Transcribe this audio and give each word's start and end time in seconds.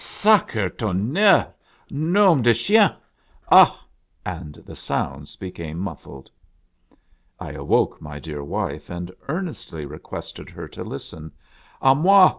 "Sacre 0.01 0.63
1 0.63 0.71
tonnere! 0.77 1.53
Norn 1.91 2.41
de 2.41 2.55
chien! 2.55 2.89
Ah!" 3.51 3.85
and 4.41 4.55
the 4.65 4.75
sounds 4.75 5.35
became 5.35 5.77
muffled. 5.77 6.31
I 7.39 7.51
awoke 7.51 8.01
my 8.01 8.17
dear 8.17 8.43
wife 8.43 8.89
and 8.89 9.11
earnestly 9.29 9.85
requested 9.85 10.49
her 10.49 10.67
to 10.69 10.83
listen." 10.83 11.33
A 11.83 11.93
moi! 11.93 12.29